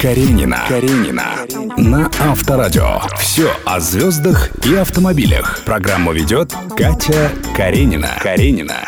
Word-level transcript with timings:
Каренина. 0.00 0.64
Каренина. 0.68 1.24
На 1.76 2.10
Авторадио. 2.20 3.00
Все 3.18 3.50
о 3.64 3.80
звездах 3.80 4.50
и 4.64 4.74
автомобилях. 4.74 5.62
Программу 5.64 6.12
ведет 6.12 6.52
Катя 6.76 7.30
Каренина. 7.56 8.10
Каренина. 8.22 8.84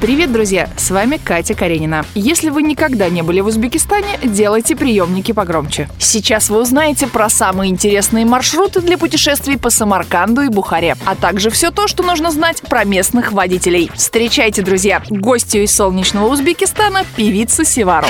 Привет, 0.00 0.32
друзья! 0.32 0.70
С 0.78 0.90
вами 0.90 1.20
Катя 1.22 1.54
Каренина. 1.54 2.06
Если 2.14 2.48
вы 2.48 2.62
никогда 2.62 3.10
не 3.10 3.20
были 3.20 3.40
в 3.40 3.46
Узбекистане, 3.48 4.18
делайте 4.22 4.74
приемники 4.74 5.32
погромче. 5.32 5.90
Сейчас 5.98 6.48
вы 6.48 6.62
узнаете 6.62 7.06
про 7.06 7.28
самые 7.28 7.70
интересные 7.70 8.24
маршруты 8.24 8.80
для 8.80 8.96
путешествий 8.96 9.58
по 9.58 9.68
Самарканду 9.68 10.40
и 10.40 10.48
Бухаре, 10.48 10.96
а 11.04 11.14
также 11.14 11.50
все 11.50 11.70
то, 11.70 11.86
что 11.86 12.02
нужно 12.02 12.30
знать 12.30 12.62
про 12.62 12.84
местных 12.84 13.32
водителей. 13.32 13.90
Встречайте, 13.94 14.62
друзья, 14.62 15.02
гостью 15.10 15.64
из 15.64 15.74
солнечного 15.74 16.28
Узбекистана, 16.28 17.04
певицу 17.14 17.66
Сивару. 17.66 18.08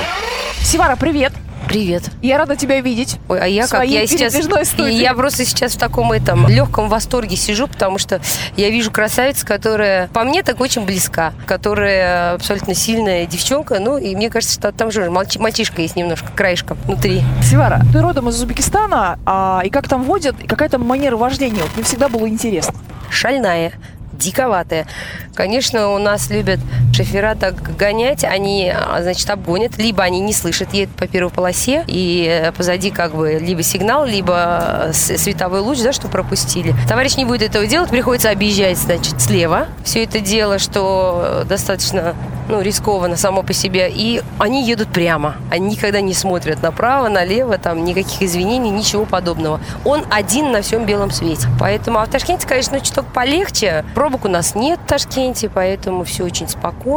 Сивара, 0.62 0.94
привет! 0.94 1.32
Привет. 1.70 2.10
Я 2.20 2.36
рада 2.36 2.56
тебя 2.56 2.80
видеть. 2.80 3.20
Ой, 3.28 3.38
а 3.38 3.46
я 3.46 3.68
как? 3.68 3.86
Я 3.86 4.04
сейчас, 4.08 4.34
я 4.78 5.14
просто 5.14 5.44
сейчас 5.44 5.74
в 5.74 5.78
таком 5.78 6.10
этом 6.10 6.48
легком 6.48 6.88
восторге 6.88 7.36
сижу, 7.36 7.68
потому 7.68 7.96
что 7.96 8.20
я 8.56 8.70
вижу 8.70 8.90
красавицу, 8.90 9.46
которая 9.46 10.08
по 10.08 10.24
мне 10.24 10.42
так 10.42 10.60
очень 10.60 10.84
близка, 10.84 11.32
которая 11.46 12.34
абсолютно 12.34 12.74
сильная 12.74 13.24
девчонка, 13.24 13.78
ну 13.78 13.98
и 13.98 14.16
мне 14.16 14.30
кажется, 14.30 14.58
что 14.58 14.72
там 14.72 14.90
же 14.90 15.10
мальчишка 15.10 15.80
есть 15.80 15.94
немножко, 15.94 16.26
краешком 16.34 16.76
внутри. 16.86 17.22
Сивара, 17.40 17.82
ты 17.92 18.00
родом 18.00 18.28
из 18.30 18.34
Узбекистана, 18.34 19.20
а, 19.24 19.62
и 19.64 19.70
как 19.70 19.86
там 19.86 20.02
водят, 20.02 20.34
и 20.42 20.48
какая 20.48 20.68
там 20.70 20.84
манера 20.84 21.16
вождения? 21.16 21.62
Вот 21.62 21.70
мне 21.76 21.84
всегда 21.84 22.08
было 22.08 22.28
интересно. 22.28 22.74
Шальная 23.10 23.74
диковатая. 24.12 24.86
Конечно, 25.34 25.90
у 25.90 25.98
нас 25.98 26.30
любят 26.30 26.58
шофера 27.00 27.34
так 27.34 27.54
гонять, 27.76 28.24
они, 28.24 28.70
а, 28.74 29.02
значит, 29.02 29.28
обгонят, 29.30 29.78
либо 29.78 30.02
они 30.02 30.20
не 30.20 30.34
слышат, 30.34 30.74
едут 30.74 30.94
по 30.96 31.06
первой 31.06 31.30
полосе, 31.30 31.84
и 31.86 32.52
позади 32.56 32.90
как 32.90 33.14
бы 33.14 33.38
либо 33.40 33.62
сигнал, 33.62 34.04
либо 34.04 34.90
световой 34.92 35.60
луч, 35.60 35.78
да, 35.80 35.92
что 35.92 36.08
пропустили. 36.08 36.74
Товарищ 36.88 37.16
не 37.16 37.24
будет 37.24 37.42
этого 37.42 37.66
делать, 37.66 37.90
приходится 37.90 38.30
объезжать, 38.30 38.76
значит, 38.76 39.20
слева. 39.20 39.68
Все 39.84 40.04
это 40.04 40.20
дело, 40.20 40.58
что 40.58 41.44
достаточно 41.48 42.14
ну, 42.50 42.60
рискованно 42.60 43.16
само 43.16 43.42
по 43.42 43.52
себе. 43.52 43.90
И 43.90 44.22
они 44.38 44.64
едут 44.64 44.88
прямо. 44.88 45.36
Они 45.50 45.70
никогда 45.70 46.00
не 46.00 46.14
смотрят 46.14 46.62
направо, 46.62 47.08
налево, 47.08 47.58
там 47.58 47.84
никаких 47.84 48.22
извинений, 48.22 48.70
ничего 48.70 49.06
подобного. 49.06 49.60
Он 49.84 50.04
один 50.10 50.50
на 50.52 50.62
всем 50.62 50.84
белом 50.84 51.10
свете. 51.10 51.46
Поэтому, 51.58 52.00
а 52.00 52.06
в 52.06 52.10
Ташкенте, 52.10 52.46
конечно, 52.46 52.80
чуток 52.80 53.06
полегче. 53.06 53.84
Пробок 53.94 54.24
у 54.24 54.28
нас 54.28 54.54
нет 54.54 54.80
в 54.84 54.88
Ташкенте, 54.88 55.48
поэтому 55.48 56.04
все 56.04 56.24
очень 56.24 56.48
спокойно, 56.48 56.89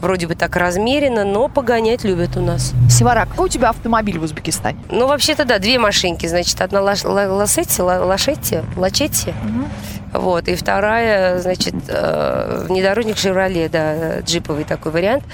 вроде 0.00 0.26
бы 0.26 0.34
так 0.34 0.56
размеренно, 0.56 1.24
но 1.24 1.48
погонять 1.48 2.04
любят 2.04 2.36
у 2.36 2.40
нас. 2.40 2.72
Севара, 2.90 3.26
какой 3.26 3.46
у 3.46 3.48
тебя 3.48 3.70
автомобиль 3.70 4.18
в 4.18 4.22
Узбекистане? 4.22 4.78
Ну, 4.90 5.06
вообще-то, 5.06 5.44
да, 5.44 5.58
две 5.58 5.78
машинки. 5.78 6.26
Значит, 6.26 6.60
одна 6.60 6.80
лошадь, 6.80 7.78
лачетти, 8.76 9.30
угу. 9.30 9.64
Вот. 10.12 10.48
И 10.48 10.54
вторая, 10.54 11.38
значит, 11.38 11.74
э, 11.88 12.66
внедорожник 12.68 13.16
«Шевроле», 13.16 13.68
да, 13.68 14.20
джиповый 14.20 14.64
такой 14.64 14.92
вариант. 14.92 15.24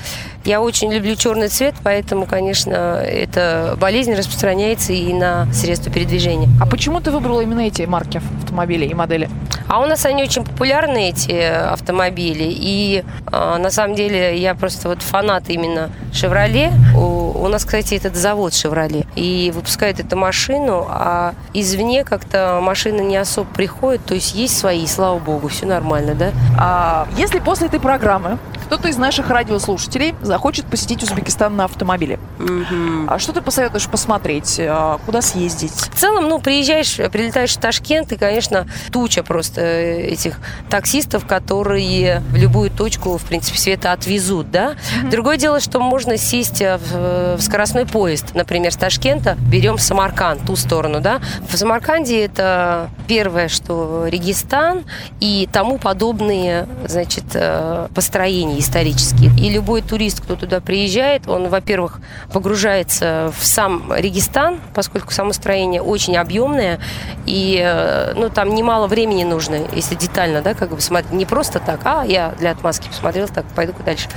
Я 0.45 0.61
очень 0.61 0.93
люблю 0.93 1.17
черный 1.17 1.49
цвет, 1.49 1.75
поэтому, 1.83 2.27
конечно, 2.27 3.03
эта 3.05 3.77
болезнь 3.81 4.15
распространяется 4.15 4.93
и 4.93 5.13
на 5.13 5.53
средства 5.53 5.93
передвижения. 5.93 6.49
А 6.61 6.67
почему 6.67 7.01
ты 7.01 7.11
выбрала 7.11 7.41
именно 7.41 7.63
эти 7.63 7.83
марки 7.83 8.21
автомобилей 8.41 8.87
и 8.87 8.95
модели? 8.95 9.29
А 9.69 9.81
у 9.81 9.87
нас 9.87 10.07
они 10.07 10.23
очень 10.23 10.45
популярны, 10.45 11.11
эти 11.11 11.33
автомобили. 11.33 12.47
И 12.49 13.05
э, 13.31 13.57
на 13.59 13.71
самом 13.71 13.95
деле 13.95 14.37
я 14.39 14.55
просто 14.55 14.89
вот 14.89 15.03
фанат 15.03 15.45
именно 15.49 15.91
«Шевроле». 16.13 16.73
У, 16.97 17.45
у 17.45 17.49
нас, 17.49 17.65
кстати, 17.65 17.95
этот 17.95 18.17
завод 18.17 18.55
«Шевроле». 18.55 19.07
И 19.15 19.53
выпускают 19.55 20.01
эту 20.01 20.17
машину, 20.17 20.87
а 20.89 21.35
извне 21.53 22.05
как-то 22.05 22.61
машина 22.63 23.03
не 23.03 23.17
особо 23.17 23.49
приходит. 23.53 24.05
То 24.05 24.15
есть 24.15 24.35
есть 24.35 24.59
свои, 24.59 24.87
слава 24.87 25.19
богу, 25.19 25.49
все 25.49 25.67
нормально, 25.67 26.15
да? 26.15 26.33
А 26.59 27.07
если 27.17 27.39
после 27.39 27.67
этой 27.67 27.81
программы 27.81 28.39
кто-то 28.69 28.89
из 28.89 28.99
наших 28.99 29.31
радиослушателей 29.31 30.15
захочет 30.21 30.67
посетить 30.67 31.03
Узбекистан 31.03 31.57
на 31.57 31.65
автомобиле. 31.65 32.19
Угу. 32.39 33.07
А 33.09 33.19
что 33.19 33.33
ты 33.33 33.41
посоветуешь 33.41 33.89
посмотреть? 33.89 34.61
А 34.61 34.99
куда 35.07 35.23
съездить? 35.23 35.73
В 35.73 35.99
целом, 35.99 36.29
ну, 36.29 36.39
приезжаешь, 36.39 36.97
прилетаешь 37.11 37.57
в 37.57 37.59
Ташкент, 37.59 38.13
и, 38.13 38.19
конечно, 38.19 38.67
туча 38.93 39.23
просто 39.23 39.58
этих 39.59 40.39
таксистов, 40.71 41.27
которые 41.27 42.21
в 42.31 42.37
любую 42.37 42.71
точку, 42.71 43.19
в 43.19 43.25
принципе, 43.25 43.59
света 43.59 43.93
отвезут, 43.93 44.51
да? 44.51 44.77
Угу. 45.03 45.11
Другое 45.11 45.37
дело, 45.37 45.61
что 45.61 45.81
можно 45.81 46.17
сесть 46.17 46.61
в, 46.61 47.37
в 47.37 47.41
скоростной 47.41 47.87
поезд, 47.87 48.35
например, 48.35 48.73
с 48.73 48.77
Ташкента, 48.77 49.37
берем 49.41 49.79
Самарканд, 49.79 50.47
ту 50.47 50.57
сторону, 50.57 51.01
да? 51.01 51.21
В 51.49 51.57
Самарканде 51.57 52.25
это 52.25 52.91
первое, 53.07 53.49
что 53.49 54.07
Регистан 54.07 54.85
и 55.21 55.49
тому 55.53 55.79
подобные, 55.79 56.67
значит, 56.87 57.25
э, 57.35 57.89
построения 57.95 58.59
исторические. 58.59 59.31
И 59.39 59.51
любой 59.51 59.83
турист, 59.83 60.21
кто 60.21 60.37
туда 60.37 60.61
приезжает, 60.61 61.29
он, 61.29 61.49
во-первых, 61.49 62.01
погружается 62.33 63.33
в 63.39 63.45
сам 63.45 63.93
Регистан, 63.95 64.61
поскольку 64.75 65.13
само 65.13 65.33
строение 65.33 65.83
очень 65.83 66.17
объемное, 66.17 66.79
и 67.27 67.61
э, 67.63 68.13
ну, 68.15 68.29
там 68.29 68.55
немало 68.55 68.87
времени 68.87 69.25
нужно, 69.25 69.48
если 69.73 69.95
детально, 69.95 70.43
да, 70.43 70.55
как 70.55 70.71
бы 70.71 70.81
смотреть. 70.81 71.13
Не 71.13 71.27
просто 71.27 71.61
так, 71.61 71.81
а 71.85 72.05
я 72.05 72.35
для 72.39 72.51
отмазки 72.51 72.89
посмотрел, 72.89 73.29
так, 73.29 73.45
пойду 73.55 73.73
дальше. 73.85 74.09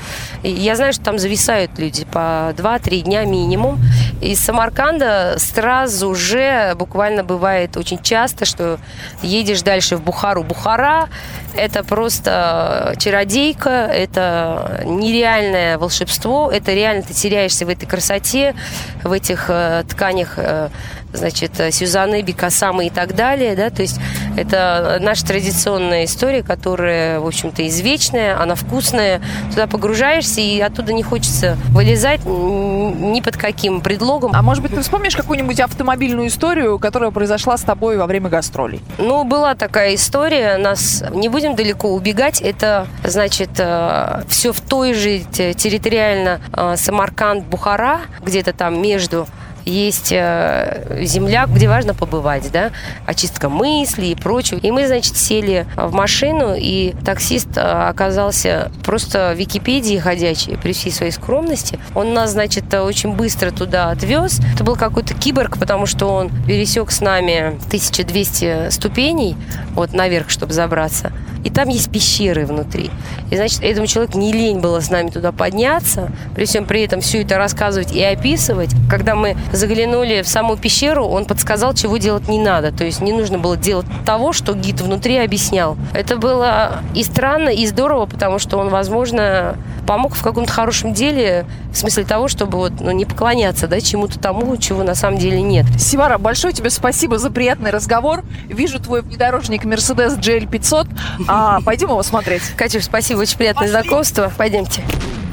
И 0.43 0.49
я 0.49 0.75
знаю, 0.75 0.93
что 0.93 1.03
там 1.03 1.19
зависают 1.19 1.77
люди 1.77 2.05
по 2.05 2.53
2-3 2.57 3.01
дня 3.01 3.25
минимум. 3.25 3.79
Из 4.21 4.39
Самарканда 4.39 5.35
сразу 5.37 6.13
же 6.15 6.73
буквально 6.75 7.23
бывает 7.23 7.77
очень 7.77 8.01
часто, 8.01 8.45
что 8.45 8.79
едешь 9.21 9.61
дальше 9.61 9.97
в 9.97 10.01
Бухару. 10.01 10.43
Бухара– 10.43 11.09
это 11.55 11.83
просто 11.83 12.93
чародейка, 12.97 13.69
это 13.69 14.83
нереальное 14.85 15.77
волшебство, 15.77 16.51
это 16.51 16.73
реально 16.73 17.03
ты 17.03 17.13
теряешься 17.13 17.65
в 17.65 17.69
этой 17.69 17.85
красоте, 17.85 18.55
в 19.03 19.11
этих 19.11 19.45
э, 19.49 19.83
тканях 19.87 20.33
э, 20.37 20.69
значит, 21.13 21.59
э, 21.59 21.71
Сюзанны, 21.71 22.21
Бекасамы 22.21 22.87
и 22.87 22.89
так 22.89 23.15
далее, 23.15 23.55
да, 23.55 23.69
то 23.69 23.81
есть 23.81 23.99
это 24.37 24.97
наша 25.01 25.25
традиционная 25.25 26.05
история, 26.05 26.43
которая, 26.43 27.19
в 27.19 27.27
общем-то, 27.27 27.67
извечная, 27.67 28.39
она 28.41 28.55
вкусная, 28.55 29.21
туда 29.49 29.67
погружаешься, 29.67 30.41
и 30.41 30.59
оттуда 30.59 30.93
не 30.93 31.03
хочется 31.03 31.57
вылезать 31.69 32.21
ни 32.25 33.21
под 33.21 33.37
каким 33.37 33.81
предлогом. 33.81 34.31
А 34.33 34.41
может 34.41 34.63
быть, 34.63 34.73
ты 34.73 34.81
вспомнишь 34.81 35.15
какую-нибудь 35.15 35.59
автомобильную 35.59 36.27
историю, 36.27 36.79
которая 36.79 37.11
произошла 37.11 37.57
с 37.57 37.61
тобой 37.61 37.97
во 37.97 38.07
время 38.07 38.29
гастролей? 38.29 38.81
Ну, 38.97 39.23
была 39.23 39.55
такая 39.55 39.95
история, 39.95 40.57
нас 40.57 41.03
не 41.11 41.29
будем 41.29 41.55
далеко 41.55 41.89
убегать, 41.89 42.41
это, 42.41 42.87
значит, 43.03 43.51
э, 43.57 44.23
все 44.27 44.51
в 44.53 44.61
той 44.61 44.93
же 44.93 45.19
территориально 45.19 46.41
э, 46.53 46.75
Самарканд-Бухара, 46.77 48.01
где-то 48.23 48.53
там 48.53 48.81
между 48.81 49.27
есть 49.65 50.11
э, 50.11 50.99
земля, 51.01 51.45
где 51.47 51.67
важно 51.67 51.93
побывать, 51.93 52.51
да, 52.51 52.71
очистка 53.05 53.49
мыслей 53.49 54.11
и 54.11 54.15
прочего. 54.15 54.59
И 54.59 54.71
мы, 54.71 54.87
значит, 54.87 55.17
сели 55.17 55.65
в 55.75 55.93
машину, 55.93 56.53
и 56.57 56.93
таксист 57.05 57.57
э, 57.57 57.61
оказался 57.61 58.71
просто 58.83 59.33
в 59.35 59.39
Википедии 59.39 59.97
ходячий, 59.97 60.57
при 60.57 60.73
всей 60.73 60.91
своей 60.91 61.11
скромности. 61.11 61.79
Он 61.95 62.13
нас, 62.13 62.31
значит, 62.31 62.73
очень 62.73 63.13
быстро 63.13 63.51
туда 63.51 63.89
отвез. 63.89 64.39
Это 64.53 64.63
был 64.63 64.75
какой-то 64.75 65.13
киборг, 65.13 65.57
потому 65.57 65.85
что 65.85 66.07
он 66.07 66.29
пересек 66.45 66.91
с 66.91 67.01
нами 67.01 67.57
1200 67.67 68.69
ступеней, 68.69 69.35
вот 69.73 69.93
наверх, 69.93 70.29
чтобы 70.29 70.53
забраться. 70.53 71.11
И 71.43 71.49
там 71.49 71.69
есть 71.69 71.91
пещеры 71.91 72.45
внутри. 72.45 72.89
И, 73.29 73.35
значит, 73.35 73.63
этому 73.63 73.87
человеку 73.87 74.17
не 74.19 74.31
лень 74.31 74.59
было 74.59 74.79
с 74.79 74.89
нами 74.89 75.09
туда 75.09 75.31
подняться, 75.31 76.11
при 76.35 76.45
всем 76.45 76.65
при 76.65 76.83
этом 76.83 77.01
все 77.01 77.21
это 77.21 77.37
рассказывать 77.37 77.93
и 77.93 78.03
описывать. 78.03 78.71
Когда 78.89 79.15
мы 79.15 79.35
заглянули 79.51 80.21
в 80.21 80.27
саму 80.27 80.57
пещеру, 80.57 81.05
он 81.05 81.25
подсказал, 81.25 81.73
чего 81.73 81.97
делать 81.97 82.27
не 82.27 82.39
надо. 82.39 82.71
То 82.71 82.83
есть 82.83 83.01
не 83.01 83.13
нужно 83.13 83.39
было 83.39 83.57
делать 83.57 83.85
того, 84.05 84.33
что 84.33 84.53
гид 84.53 84.81
внутри 84.81 85.17
объяснял. 85.17 85.77
Это 85.93 86.17
было 86.17 86.81
и 86.93 87.03
странно, 87.03 87.49
и 87.49 87.65
здорово, 87.65 88.05
потому 88.05 88.39
что 88.39 88.57
он, 88.57 88.69
возможно, 88.69 89.55
помог 89.87 90.15
в 90.15 90.23
каком-то 90.23 90.51
хорошем 90.51 90.93
деле, 90.93 91.45
в 91.71 91.77
смысле 91.77 92.03
того, 92.03 92.27
чтобы 92.27 92.57
вот, 92.57 92.73
ну, 92.79 92.91
не 92.91 93.05
поклоняться 93.05 93.67
да, 93.67 93.81
чему-то 93.81 94.19
тому, 94.19 94.55
чего 94.57 94.83
на 94.83 94.95
самом 94.95 95.17
деле 95.17 95.41
нет. 95.41 95.65
Сивара, 95.79 96.17
большое 96.17 96.53
тебе 96.53 96.69
спасибо 96.69 97.17
за 97.17 97.29
приятный 97.31 97.71
разговор. 97.71 98.23
Вижу 98.47 98.79
твой 98.79 99.01
внедорожник 99.01 99.65
Mercedes 99.65 100.19
GL500. 100.19 100.87
А, 101.33 101.61
пойдем 101.61 101.87
его 101.87 102.03
смотреть. 102.03 102.41
Катюш, 102.57 102.83
спасибо, 102.83 103.19
очень 103.19 103.37
приятное 103.37 103.69
знакомство. 103.69 104.29
Пойдемте. 104.37 104.83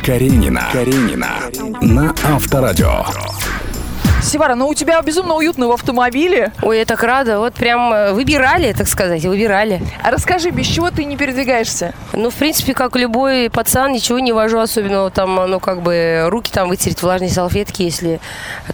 Каренина. 0.04 0.68
Каренина. 0.72 1.28
На 1.80 2.14
Авторадио. 2.24 3.04
Севара, 4.28 4.54
ну 4.54 4.68
у 4.68 4.74
тебя 4.74 5.00
безумно 5.00 5.34
уютно 5.34 5.68
в 5.68 5.72
автомобиле. 5.72 6.52
Ой, 6.60 6.80
я 6.80 6.84
так 6.84 7.02
рада. 7.02 7.38
Вот 7.38 7.54
прям 7.54 7.90
э, 7.94 8.12
выбирали, 8.12 8.74
так 8.74 8.86
сказать, 8.86 9.24
выбирали. 9.24 9.80
А 10.04 10.10
расскажи, 10.10 10.50
без 10.50 10.66
чего 10.66 10.90
ты 10.90 11.04
не 11.04 11.16
передвигаешься? 11.16 11.94
Ну, 12.12 12.28
в 12.28 12.34
принципе, 12.34 12.74
как 12.74 12.94
любой 12.96 13.48
пацан, 13.48 13.92
ничего 13.92 14.18
не 14.18 14.32
вожу 14.32 14.58
особенного. 14.58 15.10
Там, 15.10 15.34
ну, 15.34 15.60
как 15.60 15.80
бы, 15.80 16.26
руки 16.26 16.52
там 16.52 16.68
вытереть 16.68 17.00
влажные 17.02 17.30
салфетки, 17.30 17.80
если 17.80 18.20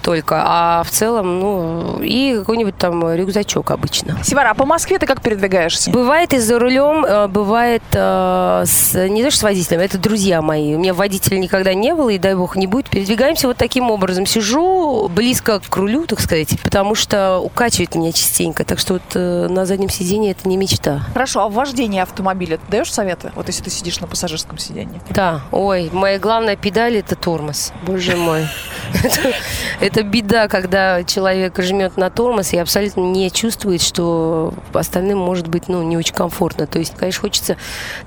только. 0.03 0.43
А 0.45 0.83
в 0.83 0.91
целом, 0.91 1.39
ну, 1.39 2.01
и 2.03 2.37
какой-нибудь 2.37 2.77
там 2.77 3.15
рюкзачок 3.15 3.71
обычно. 3.71 4.19
Севара, 4.25 4.51
а 4.51 4.55
по 4.55 4.67
Москве 4.67 4.99
ты 4.99 5.07
как 5.07 5.23
передвигаешься? 5.23 5.93
Бывает 5.93 6.33
и 6.33 6.39
за 6.39 6.59
рулем, 6.59 7.05
э, 7.05 7.29
бывает 7.29 7.85
э, 7.93 8.65
с, 8.67 9.09
не 9.09 9.23
то 9.23 9.31
что 9.31 9.39
с 9.39 9.43
водителем, 9.45 9.81
это 9.81 9.99
друзья 9.99 10.43
мои. 10.43 10.75
У 10.75 10.81
меня 10.81 10.95
водителя 10.95 11.39
никогда 11.39 11.75
не 11.75 11.95
было, 11.95 12.09
и 12.09 12.19
дай 12.19 12.35
бог 12.35 12.57
не 12.57 12.67
будет. 12.67 12.91
Передвигаемся 12.91 13.47
вот 13.47 13.57
таким 13.57 13.93
образом. 13.93 14.27
Сижу 14.27 15.09
близко 15.09 15.44
к 15.45 15.77
рулю, 15.77 16.07
так 16.07 16.21
сказать, 16.21 16.59
потому 16.63 16.95
что 16.95 17.39
укачивает 17.39 17.95
меня 17.95 18.13
частенько. 18.13 18.65
Так 18.65 18.79
что 18.79 18.95
вот 18.95 19.03
э, 19.15 19.49
на 19.49 19.67
заднем 19.67 19.91
сиденье 19.91 20.33
это 20.33 20.49
не 20.49 20.57
мечта. 20.57 21.03
Хорошо, 21.13 21.41
а 21.41 21.49
в 21.49 21.53
вождении 21.53 22.01
автомобиля 22.01 22.57
ты 22.57 22.71
даешь 22.71 22.93
советы? 22.93 23.33
Вот 23.35 23.47
если 23.47 23.63
ты 23.63 23.71
сидишь 23.71 24.01
на 24.01 24.07
пассажирском 24.07 24.59
сиденье. 24.59 25.01
Да, 25.11 25.43
ой, 25.53 25.91
моя 25.93 26.19
главная 26.19 26.57
педаль 26.57 26.97
это 26.97 27.15
тормоз. 27.15 27.73
Боже 27.87 28.17
мой. 28.17 28.47
Это 29.81 30.03
беда, 30.03 30.49
когда 30.49 31.03
человек 31.05 31.61
жмет 31.61 31.97
на 31.97 32.11
тормоз 32.11 32.53
и 32.53 32.59
абсолютно 32.59 33.01
не 33.01 33.31
чувствует, 33.31 33.83
что 33.83 34.55
остальным 34.73 35.19
может 35.19 35.49
быть 35.49 35.69
ну, 35.69 35.83
не 35.83 35.97
очень 35.97 36.15
комфортно. 36.15 36.67
То 36.67 36.79
есть, 36.79 36.95
конечно, 36.97 37.23
хочется 37.23 37.57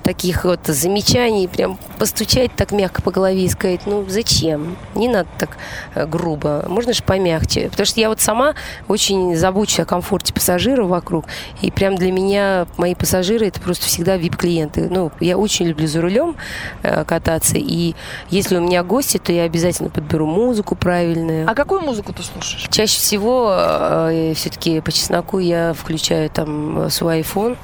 таких 0.02 0.44
вот 0.44 0.60
замечаний, 0.66 1.46
прям 1.46 1.78
постучать 1.98 2.54
так 2.54 2.72
мягко 2.72 3.02
по 3.02 3.10
голове 3.10 3.44
и 3.44 3.48
сказать, 3.48 3.82
ну 3.86 4.04
зачем? 4.08 4.76
Не 4.94 5.08
надо 5.08 5.28
так 5.38 5.58
э, 5.94 6.06
грубо, 6.06 6.64
можно 6.68 6.92
же 6.92 7.02
помягче. 7.02 7.68
Потому 7.68 7.86
что 7.86 8.00
я 8.00 8.08
вот 8.08 8.20
сама 8.20 8.54
очень 8.86 9.36
забочусь 9.36 9.80
о 9.80 9.84
комфорте 9.84 10.32
пассажиров 10.32 10.88
вокруг, 10.88 11.26
и 11.60 11.70
прям 11.70 11.96
для 11.96 12.12
меня 12.12 12.66
мои 12.76 12.94
пассажиры 12.94 13.46
это 13.46 13.60
просто 13.60 13.86
всегда 13.86 14.16
вип-клиенты. 14.16 14.88
Ну, 14.88 15.10
я 15.20 15.36
очень 15.36 15.66
люблю 15.66 15.86
за 15.86 16.00
рулем 16.00 16.36
э, 16.82 17.04
кататься, 17.04 17.56
и 17.58 17.94
если 18.30 18.56
у 18.56 18.60
меня 18.60 18.82
гости, 18.84 19.18
то 19.18 19.32
я 19.32 19.42
обязательно 19.42 19.90
подберу 19.90 20.26
музыку 20.26 20.76
правильную. 20.76 21.50
А 21.50 21.54
какую 21.54 21.80
музыку 21.80 22.12
ты 22.12 22.22
слушаешь? 22.22 22.68
Чаще 22.70 22.98
всего 22.98 23.50
э, 23.50 24.32
все-таки 24.36 24.80
по 24.80 24.92
чесноку 24.92 25.38
я 25.38 25.74
включаю 25.74 26.30
там 26.30 26.90
свой 26.90 27.20
iPhone, 27.20 27.56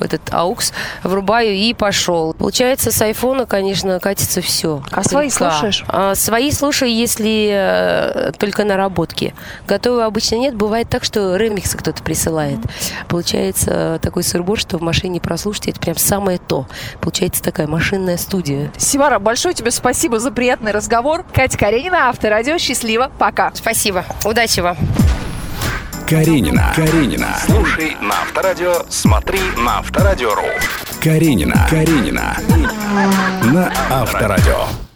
этот 0.00 0.22
AUX, 0.30 0.72
врубаю 1.02 1.54
и 1.54 1.74
пошел. 1.74 2.34
Получается, 2.34 2.90
с 2.90 3.02
айфона, 3.02 3.46
конечно, 3.46 3.67
катится 4.00 4.40
все. 4.40 4.82
А 4.90 5.02
свои 5.02 5.30
слушаешь? 5.30 5.84
А, 5.88 6.14
свои 6.14 6.50
слушаю, 6.50 6.92
если 6.92 7.50
э, 7.52 8.32
только 8.38 8.64
наработки. 8.64 9.34
Готовы 9.66 10.04
обычно 10.04 10.36
нет. 10.36 10.54
Бывает 10.54 10.88
так, 10.88 11.04
что 11.04 11.36
ремиксы 11.36 11.76
кто-то 11.76 12.02
присылает. 12.02 12.58
Получается 13.08 13.98
такой 14.02 14.22
сырбор, 14.22 14.58
что 14.58 14.78
в 14.78 14.82
машине 14.82 15.20
прослушать, 15.20 15.68
это 15.68 15.80
прям 15.80 15.96
самое 15.96 16.38
то. 16.38 16.66
Получается 17.00 17.42
такая 17.42 17.66
машинная 17.66 18.16
студия. 18.16 18.72
Севара, 18.76 19.18
большое 19.18 19.54
тебе 19.54 19.70
спасибо 19.70 20.18
за 20.18 20.30
приятный 20.30 20.72
разговор. 20.72 21.24
Катя 21.32 21.58
Каренина, 21.58 22.08
Авторадио. 22.08 22.58
Счастливо. 22.58 23.10
Пока. 23.18 23.52
Спасибо. 23.54 24.04
Удачи 24.24 24.60
вам. 24.60 24.76
Каренина. 26.08 26.72
Каренина. 26.74 27.36
Слушай 27.44 27.94
на 28.00 28.22
Авторадио, 28.22 28.82
смотри 28.88 29.40
на 29.58 29.80
Авторадио.ру. 29.80 30.42
Каренина. 31.02 31.66
Каренина. 31.68 32.34
На 33.42 33.70
Авторадио. 33.90 34.87